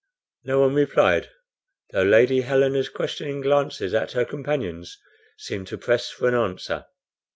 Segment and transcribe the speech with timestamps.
[0.43, 1.29] No one replied,
[1.91, 4.97] though Lady Helena's questioning glances at her companions
[5.37, 6.87] seemed to press for an answer.